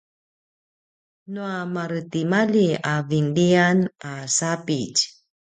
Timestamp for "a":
2.91-2.93, 4.09-4.13